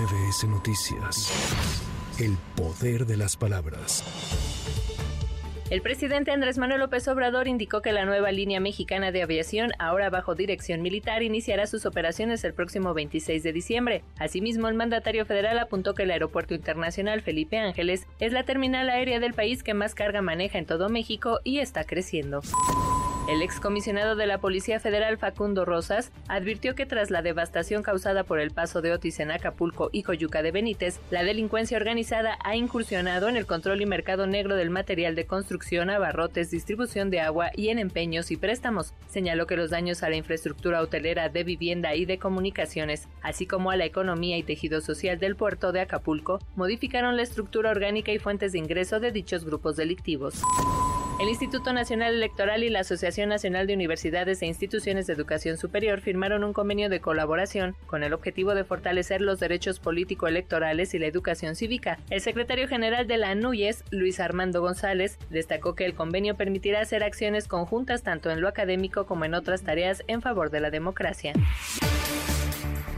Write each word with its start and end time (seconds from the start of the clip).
MBS 0.00 0.44
Noticias. 0.48 1.30
El 2.18 2.38
poder 2.56 3.04
de 3.04 3.18
las 3.18 3.36
palabras. 3.36 4.02
El 5.68 5.82
presidente 5.82 6.30
Andrés 6.30 6.56
Manuel 6.56 6.80
López 6.80 7.06
Obrador 7.06 7.48
indicó 7.48 7.82
que 7.82 7.92
la 7.92 8.06
nueva 8.06 8.32
línea 8.32 8.60
mexicana 8.60 9.12
de 9.12 9.22
aviación, 9.22 9.72
ahora 9.78 10.08
bajo 10.08 10.34
dirección 10.34 10.80
militar, 10.80 11.22
iniciará 11.22 11.66
sus 11.66 11.84
operaciones 11.84 12.42
el 12.44 12.54
próximo 12.54 12.94
26 12.94 13.42
de 13.42 13.52
diciembre. 13.52 14.04
Asimismo, 14.18 14.68
el 14.68 14.74
mandatario 14.74 15.26
federal 15.26 15.58
apuntó 15.58 15.92
que 15.94 16.04
el 16.04 16.12
Aeropuerto 16.12 16.54
Internacional 16.54 17.20
Felipe 17.20 17.58
Ángeles 17.58 18.06
es 18.20 18.32
la 18.32 18.44
terminal 18.44 18.88
aérea 18.88 19.20
del 19.20 19.34
país 19.34 19.62
que 19.62 19.74
más 19.74 19.94
carga 19.94 20.22
maneja 20.22 20.56
en 20.56 20.64
todo 20.64 20.88
México 20.88 21.40
y 21.44 21.58
está 21.58 21.84
creciendo. 21.84 22.40
El 23.30 23.42
excomisionado 23.42 24.16
de 24.16 24.26
la 24.26 24.38
Policía 24.38 24.80
Federal 24.80 25.16
Facundo 25.16 25.64
Rosas 25.64 26.10
advirtió 26.26 26.74
que 26.74 26.84
tras 26.84 27.12
la 27.12 27.22
devastación 27.22 27.84
causada 27.84 28.24
por 28.24 28.40
el 28.40 28.50
paso 28.50 28.82
de 28.82 28.90
Otis 28.90 29.20
en 29.20 29.30
Acapulco 29.30 29.88
y 29.92 30.02
Coyuca 30.02 30.42
de 30.42 30.50
Benítez, 30.50 30.98
la 31.12 31.22
delincuencia 31.22 31.76
organizada 31.76 32.40
ha 32.42 32.56
incursionado 32.56 33.28
en 33.28 33.36
el 33.36 33.46
control 33.46 33.82
y 33.82 33.86
mercado 33.86 34.26
negro 34.26 34.56
del 34.56 34.70
material 34.70 35.14
de 35.14 35.26
construcción, 35.26 35.90
abarrotes, 35.90 36.50
distribución 36.50 37.08
de 37.10 37.20
agua 37.20 37.50
y 37.54 37.68
en 37.68 37.78
empeños 37.78 38.32
y 38.32 38.36
préstamos. 38.36 38.94
Señaló 39.06 39.46
que 39.46 39.56
los 39.56 39.70
daños 39.70 40.02
a 40.02 40.10
la 40.10 40.16
infraestructura 40.16 40.82
hotelera 40.82 41.28
de 41.28 41.44
vivienda 41.44 41.94
y 41.94 42.06
de 42.06 42.18
comunicaciones, 42.18 43.06
así 43.22 43.46
como 43.46 43.70
a 43.70 43.76
la 43.76 43.84
economía 43.84 44.38
y 44.38 44.42
tejido 44.42 44.80
social 44.80 45.20
del 45.20 45.36
puerto 45.36 45.70
de 45.70 45.82
Acapulco, 45.82 46.40
modificaron 46.56 47.16
la 47.16 47.22
estructura 47.22 47.70
orgánica 47.70 48.10
y 48.10 48.18
fuentes 48.18 48.50
de 48.50 48.58
ingreso 48.58 48.98
de 48.98 49.12
dichos 49.12 49.44
grupos 49.44 49.76
delictivos. 49.76 50.42
El 51.20 51.28
Instituto 51.28 51.74
Nacional 51.74 52.14
Electoral 52.14 52.64
y 52.64 52.70
la 52.70 52.80
Asociación 52.80 53.28
Nacional 53.28 53.66
de 53.66 53.74
Universidades 53.74 54.40
e 54.40 54.46
Instituciones 54.46 55.06
de 55.06 55.12
Educación 55.12 55.58
Superior 55.58 56.00
firmaron 56.00 56.44
un 56.44 56.54
convenio 56.54 56.88
de 56.88 57.02
colaboración 57.02 57.76
con 57.86 58.02
el 58.02 58.14
objetivo 58.14 58.54
de 58.54 58.64
fortalecer 58.64 59.20
los 59.20 59.38
derechos 59.38 59.80
político-electorales 59.80 60.94
y 60.94 60.98
la 60.98 61.08
educación 61.08 61.56
cívica. 61.56 61.98
El 62.08 62.22
secretario 62.22 62.68
general 62.68 63.06
de 63.06 63.18
la 63.18 63.32
ANUYES, 63.32 63.84
Luis 63.90 64.18
Armando 64.18 64.62
González, 64.62 65.18
destacó 65.28 65.74
que 65.74 65.84
el 65.84 65.92
convenio 65.92 66.38
permitirá 66.38 66.80
hacer 66.80 67.04
acciones 67.04 67.48
conjuntas 67.48 68.02
tanto 68.02 68.30
en 68.30 68.40
lo 68.40 68.48
académico 68.48 69.04
como 69.04 69.26
en 69.26 69.34
otras 69.34 69.60
tareas 69.60 70.02
en 70.06 70.22
favor 70.22 70.48
de 70.48 70.60
la 70.60 70.70
democracia. 70.70 71.34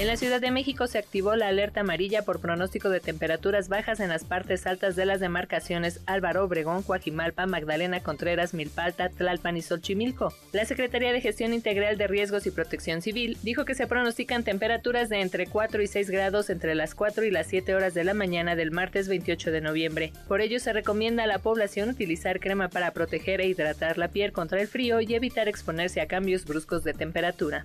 En 0.00 0.06
la 0.06 0.16
Ciudad 0.16 0.40
de 0.40 0.50
México 0.50 0.86
se 0.86 0.96
activó 0.96 1.36
la 1.36 1.48
alerta 1.48 1.80
amarilla 1.80 2.22
por 2.22 2.40
pronóstico 2.40 2.88
de 2.88 3.00
temperaturas 3.00 3.68
bajas 3.68 4.00
en 4.00 4.08
las 4.08 4.24
partes 4.24 4.66
altas 4.66 4.96
de 4.96 5.04
las 5.04 5.20
demarcaciones 5.20 6.00
Álvaro 6.06 6.42
Obregón, 6.42 6.82
Coajimalpa, 6.82 7.44
Magdalena 7.44 8.02
Contreras, 8.02 8.54
Milpalta, 8.54 9.10
Tlalpan 9.10 9.58
y 9.58 9.60
Xochimilco. 9.60 10.32
La 10.52 10.64
Secretaría 10.64 11.12
de 11.12 11.20
Gestión 11.20 11.52
Integral 11.52 11.98
de 11.98 12.06
Riesgos 12.06 12.46
y 12.46 12.50
Protección 12.50 13.02
Civil 13.02 13.36
dijo 13.42 13.66
que 13.66 13.74
se 13.74 13.86
pronostican 13.86 14.42
temperaturas 14.42 15.10
de 15.10 15.20
entre 15.20 15.46
4 15.46 15.82
y 15.82 15.86
6 15.86 16.08
grados 16.08 16.48
entre 16.48 16.74
las 16.74 16.94
4 16.94 17.24
y 17.24 17.30
las 17.30 17.48
7 17.48 17.74
horas 17.74 17.92
de 17.92 18.04
la 18.04 18.14
mañana 18.14 18.56
del 18.56 18.70
martes 18.70 19.06
28 19.06 19.50
de 19.50 19.60
noviembre. 19.60 20.12
Por 20.28 20.40
ello 20.40 20.60
se 20.60 20.72
recomienda 20.72 21.24
a 21.24 21.26
la 21.26 21.40
población 21.40 21.90
utilizar 21.90 22.40
crema 22.40 22.68
para 22.68 22.92
proteger 22.92 23.42
e 23.42 23.48
hidratar 23.48 23.98
la 23.98 24.08
piel 24.08 24.32
contra 24.32 24.62
el 24.62 24.66
frío 24.66 25.02
y 25.02 25.14
evitar 25.14 25.46
exponerse 25.46 26.00
a 26.00 26.06
cambios 26.06 26.46
bruscos 26.46 26.84
de 26.84 26.94
temperatura. 26.94 27.64